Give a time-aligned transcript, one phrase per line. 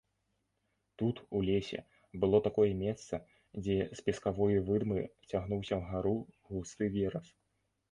[0.97, 1.79] Тут, у лесе,
[2.23, 3.21] было такое месца,
[3.61, 6.17] дзе з пескавой выдмы цягнуўся ўгару
[6.51, 7.27] густы верас.